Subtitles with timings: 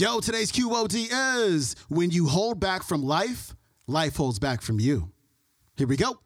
[0.00, 1.10] Yo, today's QOD
[1.44, 3.54] is when you hold back from life,
[3.86, 5.12] life holds back from you.
[5.76, 6.18] Here we go.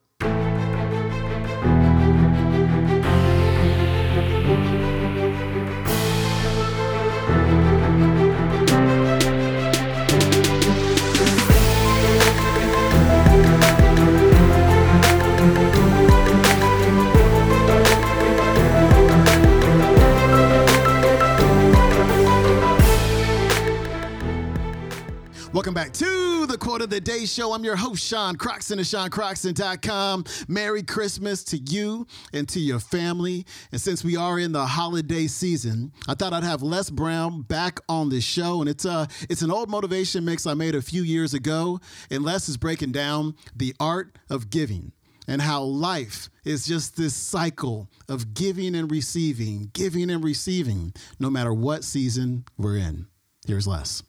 [26.85, 27.55] Of the Day Show.
[27.55, 30.25] I'm your host, Sean Croxton of SeanCroxton.com.
[30.49, 33.47] Merry Christmas to you and to your family.
[33.73, 37.81] And since we are in the holiday season, I thought I'd have Les Brown back
[37.89, 38.61] on the show.
[38.61, 41.81] And it's, uh, it's an old motivation mix I made a few years ago.
[42.11, 44.93] And Les is breaking down the art of giving
[45.27, 51.31] and how life is just this cycle of giving and receiving, giving and receiving, no
[51.31, 53.07] matter what season we're in.
[53.47, 54.03] Here's Les.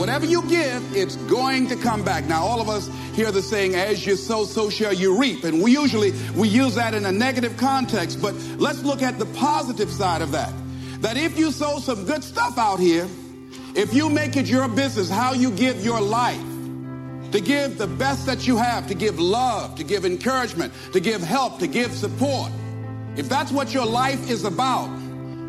[0.00, 2.24] Whatever you give, it's going to come back.
[2.24, 5.44] Now, all of us hear the saying, as you sow, so shall you reap.
[5.44, 9.26] And we usually, we use that in a negative context, but let's look at the
[9.26, 10.54] positive side of that.
[11.02, 13.06] That if you sow some good stuff out here,
[13.74, 16.40] if you make it your business how you give your life,
[17.32, 21.20] to give the best that you have, to give love, to give encouragement, to give
[21.20, 22.50] help, to give support.
[23.18, 24.88] If that's what your life is about,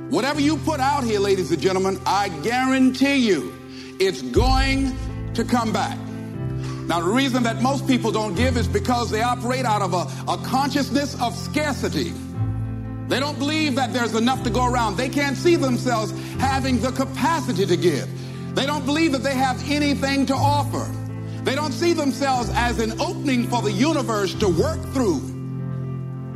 [0.09, 3.60] whatever you put out here, ladies and gentlemen, I guarantee you,
[4.01, 4.95] it's going
[5.35, 5.97] to come back.
[6.87, 10.31] Now, the reason that most people don't give is because they operate out of a,
[10.31, 12.11] a consciousness of scarcity.
[13.07, 14.97] They don't believe that there's enough to go around.
[14.97, 18.09] They can't see themselves having the capacity to give.
[18.55, 20.89] They don't believe that they have anything to offer.
[21.43, 25.21] They don't see themselves as an opening for the universe to work through.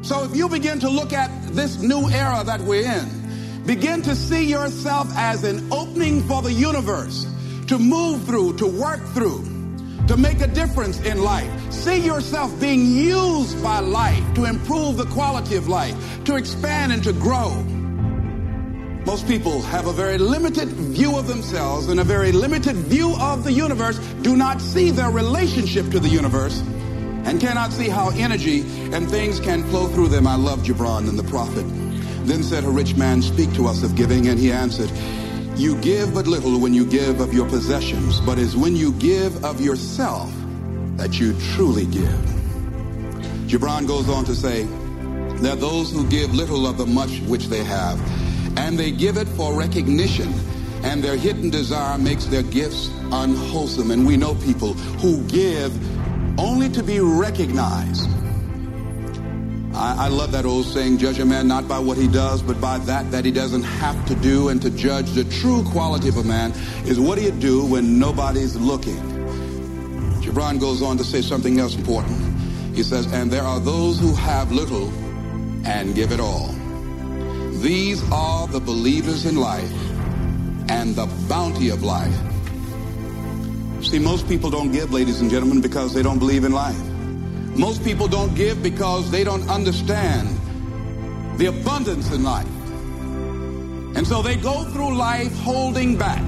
[0.04, 4.16] So if you begin to look at this new era that we're in, begin to
[4.16, 7.26] see yourself as an opening for the universe
[7.68, 9.44] to move through, to work through,
[10.08, 11.50] to make a difference in life.
[11.72, 15.96] See yourself being used by life to improve the quality of life,
[16.26, 17.50] to expand and to grow.
[19.06, 23.44] Most people have a very limited view of themselves and a very limited view of
[23.44, 26.62] the universe, do not see their relationship to the universe,
[27.26, 28.62] and cannot see how energy
[28.94, 30.26] and things can flow through them.
[30.26, 31.66] I love Gibran and the prophet.
[32.26, 34.90] Then said a rich man, Speak to us of giving, and he answered,
[35.58, 39.44] you give but little when you give of your possessions, but it's when you give
[39.46, 40.32] of yourself
[40.98, 42.20] that you truly give.
[43.48, 44.64] Gibran goes on to say,
[45.42, 48.00] there are those who give little of the much which they have,
[48.58, 50.34] and they give it for recognition,
[50.84, 53.92] and their hidden desire makes their gifts unwholesome.
[53.92, 55.74] And we know people who give
[56.40, 58.10] only to be recognized.
[59.76, 62.62] I, I, love that old saying, judge a man not by what he does, but
[62.62, 64.48] by that that he doesn't have to do.
[64.48, 66.52] And to judge the true quality of a man
[66.86, 68.96] is what he'd do when nobody's looking.
[70.22, 72.18] Gibran goes on to say something else important.
[72.74, 74.90] He says, and there are those who have little
[75.66, 76.48] and give it all.
[77.62, 79.72] These are the believers in life
[80.70, 82.16] and the bounty of life.
[83.82, 86.95] See, most people don't give, ladies and gentlemen, because they don't believe in life.
[87.56, 90.28] Most people don't give because they don't understand
[91.38, 92.48] the abundance in life.
[93.96, 96.22] And so they go through life holding back.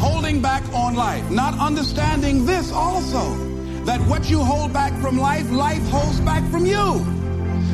[0.00, 1.30] Holding back on life.
[1.30, 3.36] Not understanding this also.
[3.84, 7.04] That what you hold back from life, life holds back from you.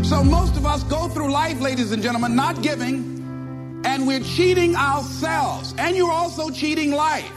[0.03, 4.75] So most of us go through life, ladies and gentlemen, not giving, and we're cheating
[4.75, 5.75] ourselves.
[5.79, 7.33] And you're also cheating life.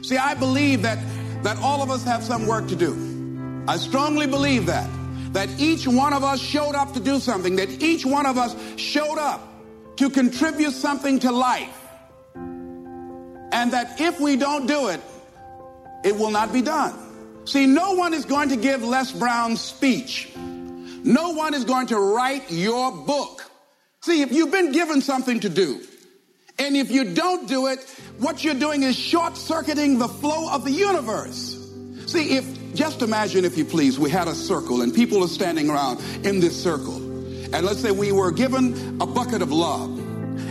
[0.00, 0.98] See, I believe that,
[1.42, 3.11] that all of us have some work to do.
[3.68, 4.88] I strongly believe that.
[5.32, 8.54] That each one of us showed up to do something, that each one of us
[8.76, 9.48] showed up
[9.96, 11.78] to contribute something to life.
[12.34, 15.00] And that if we don't do it,
[16.04, 16.92] it will not be done.
[17.44, 20.30] See, no one is going to give Les Brown's speech.
[20.36, 23.50] No one is going to write your book.
[24.02, 25.80] See, if you've been given something to do,
[26.58, 27.80] and if you don't do it,
[28.18, 31.58] what you're doing is short circuiting the flow of the universe.
[32.06, 35.70] See, if just imagine, if you please, we had a circle and people are standing
[35.70, 36.96] around in this circle.
[36.96, 39.98] And let's say we were given a bucket of love.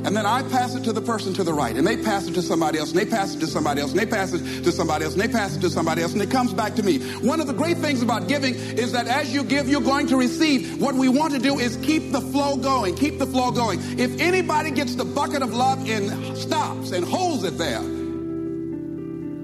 [0.03, 2.33] And then I pass it to the person to the right, and they pass it
[2.33, 4.71] to somebody else, and they pass it to somebody else, and they pass it to
[4.71, 6.99] somebody else, and they pass it to somebody else, and it comes back to me.
[7.19, 10.17] One of the great things about giving is that as you give, you're going to
[10.17, 10.81] receive.
[10.81, 13.79] What we want to do is keep the flow going, keep the flow going.
[13.99, 17.81] If anybody gets the bucket of love and stops and holds it there,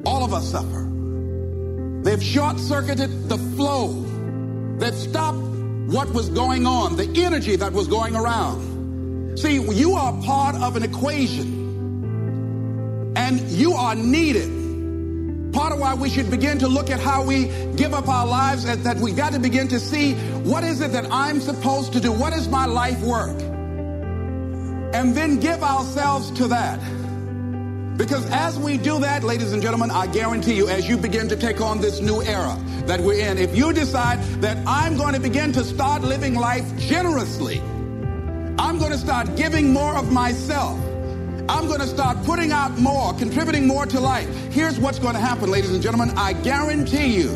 [0.06, 0.97] all of us suffer.
[2.08, 3.92] They've short circuited the flow.
[4.78, 9.38] They've stopped what was going on, the energy that was going around.
[9.38, 15.52] See, you are part of an equation and you are needed.
[15.52, 18.64] Part of why we should begin to look at how we give up our lives
[18.64, 20.14] is that we got to begin to see
[20.46, 22.14] what is it that I'm supposed to do?
[22.14, 23.38] What is my life work?
[24.94, 26.80] And then give ourselves to that.
[27.98, 31.36] Because as we do that, ladies and gentlemen, I guarantee you, as you begin to
[31.36, 32.56] take on this new era
[32.86, 36.66] that we're in, if you decide that I'm going to begin to start living life
[36.78, 37.60] generously,
[38.60, 40.80] I'm going to start giving more of myself.
[41.50, 44.28] I'm going to start putting out more, contributing more to life.
[44.52, 46.16] Here's what's going to happen, ladies and gentlemen.
[46.18, 47.30] I guarantee you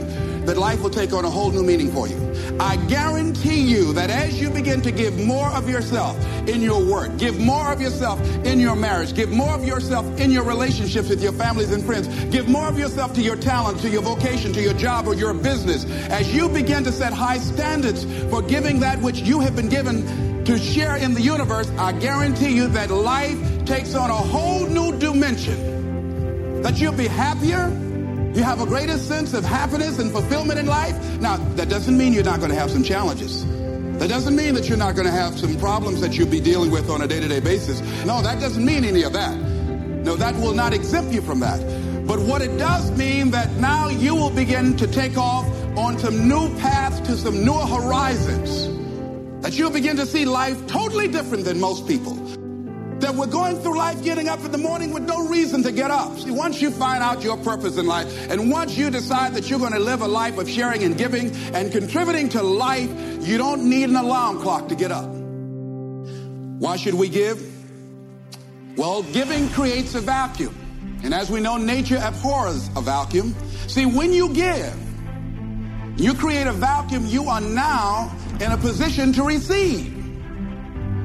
[0.45, 2.31] that life will take on a whole new meaning for you.
[2.59, 6.17] I guarantee you that as you begin to give more of yourself
[6.47, 10.31] in your work, give more of yourself in your marriage, give more of yourself in
[10.31, 13.89] your relationships with your families and friends, give more of yourself to your talent, to
[13.89, 18.05] your vocation, to your job or your business, as you begin to set high standards
[18.29, 22.55] for giving that which you have been given to share in the universe, I guarantee
[22.55, 26.61] you that life takes on a whole new dimension.
[26.61, 27.69] That you'll be happier,
[28.33, 30.95] you have a greater sense of happiness and fulfillment in life.
[31.19, 33.45] Now, that doesn't mean you're not going to have some challenges.
[33.99, 36.71] That doesn't mean that you're not going to have some problems that you'll be dealing
[36.71, 37.81] with on a day-to-day basis.
[38.05, 39.35] No, that doesn't mean any of that.
[39.37, 41.59] No, that will not exempt you from that.
[42.07, 45.45] But what it does mean that now you will begin to take off
[45.77, 48.67] on some new paths to some newer horizons.
[49.43, 52.15] That you'll begin to see life totally different than most people
[53.11, 55.91] that we're going through life getting up in the morning with no reason to get
[55.91, 56.17] up.
[56.17, 59.59] See, once you find out your purpose in life, and once you decide that you're
[59.59, 63.69] going to live a life of sharing and giving and contributing to life, you don't
[63.69, 65.09] need an alarm clock to get up.
[65.09, 67.45] Why should we give?
[68.77, 70.55] Well, giving creates a vacuum.
[71.03, 73.35] And as we know, nature abhors a vacuum.
[73.67, 74.73] See, when you give,
[75.97, 80.00] you create a vacuum, you are now in a position to receive.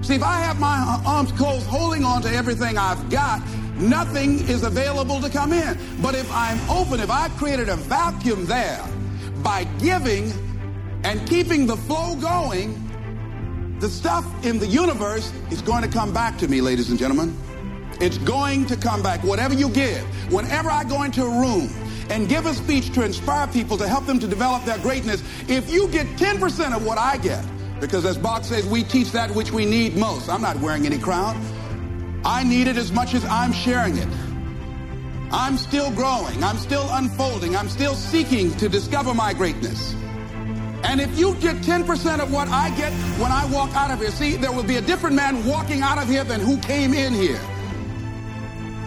[0.07, 3.43] See, if I have my arms closed holding on to everything I've got,
[3.75, 5.77] nothing is available to come in.
[6.01, 8.87] But if I'm open, if I've created a vacuum there
[9.43, 10.33] by giving
[11.03, 16.39] and keeping the flow going, the stuff in the universe is going to come back
[16.39, 17.37] to me, ladies and gentlemen.
[18.01, 19.25] It's going to come back.
[19.25, 21.69] Whatever you give, whenever I go into a room
[22.11, 25.69] and give a speech to inspire people, to help them to develop their greatness, if
[25.69, 27.45] you get 10% of what I get,
[27.81, 30.29] because as Bach says, we teach that which we need most.
[30.29, 31.41] I'm not wearing any crown.
[32.25, 34.09] I need it as much as I'm sharing it.
[35.31, 36.43] I'm still growing.
[36.43, 37.57] I'm still unfolding.
[37.57, 39.95] I'm still seeking to discover my greatness.
[40.85, 44.11] And if you get 10% of what I get when I walk out of here,
[44.11, 47.13] see, there will be a different man walking out of here than who came in
[47.13, 47.41] here.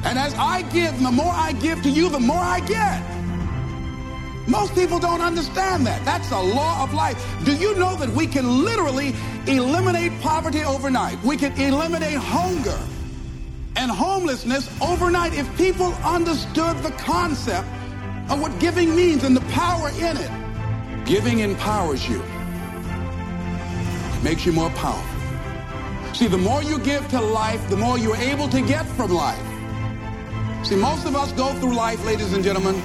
[0.06, 3.19] And as I give, the more I give to you, the more I get.
[4.50, 6.04] Most people don't understand that.
[6.04, 7.24] That's a law of life.
[7.46, 9.14] Do you know that we can literally
[9.46, 11.24] eliminate poverty overnight?
[11.24, 12.80] We can eliminate hunger
[13.76, 17.68] and homelessness overnight if people understood the concept
[18.30, 21.06] of what giving means and the power in it.
[21.06, 22.20] Giving empowers you.
[22.20, 25.06] It makes you more powerful.
[26.16, 30.66] See, the more you give to life, the more you're able to get from life.
[30.66, 32.82] See, most of us go through life, ladies and gentlemen,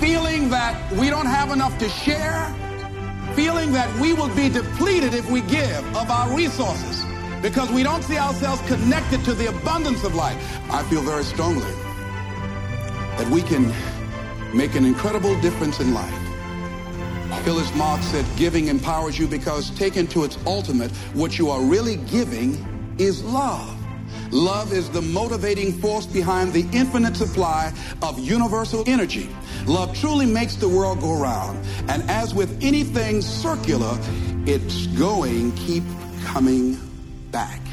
[0.00, 2.46] feeling that we don't have enough to share,
[3.34, 7.04] feeling that we will be depleted if we give of our resources
[7.42, 10.36] because we don't see ourselves connected to the abundance of life.
[10.70, 11.70] I feel very strongly
[13.18, 13.72] that we can
[14.56, 16.14] make an incredible difference in life.
[17.44, 21.96] Phyllis Marks said, giving empowers you because taken to its ultimate, what you are really
[21.96, 22.56] giving
[22.98, 23.75] is love.
[24.30, 29.28] Love is the motivating force behind the infinite supply of universal energy.
[29.66, 31.58] Love truly makes the world go round.
[31.88, 33.98] And as with anything circular,
[34.46, 35.84] it's going, keep
[36.24, 36.78] coming
[37.30, 37.65] back.